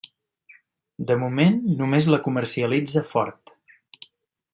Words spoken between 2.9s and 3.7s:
Ford.